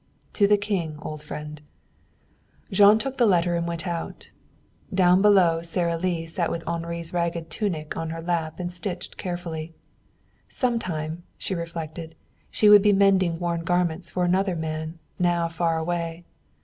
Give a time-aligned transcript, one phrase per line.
[0.33, 1.61] "To the King, old friend."
[2.71, 4.31] Jean took the letter and went out.
[4.91, 9.75] Down below, Sara Lee sat with Henri's ragged tunic on her lap and stitched carefully.
[10.49, 12.15] Sometime, she reflected,
[12.49, 16.23] she would be mending worn garments for another man, now far away.